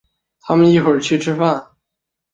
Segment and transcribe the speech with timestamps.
[0.39, 1.63] 他们一会儿去吃饭。